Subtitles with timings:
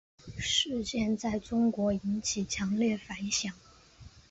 [0.39, 3.53] 事件在中国引起强烈反响。